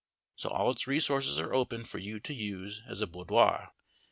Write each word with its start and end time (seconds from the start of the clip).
So 0.35 0.49
all 0.49 0.71
its 0.71 0.87
resources 0.87 1.37
are 1.37 1.53
open 1.53 1.83
for 1.83 1.99
you 1.99 2.19
to 2.21 2.33
use 2.33 2.81
as 2.89 3.05
boudoir. 3.05 3.71